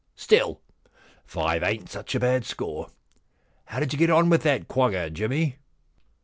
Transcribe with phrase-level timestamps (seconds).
[0.15, 0.61] Still,
[1.27, 2.89] five ain't such a bad score.
[3.65, 5.57] How did you get on with that quagga, Jimmy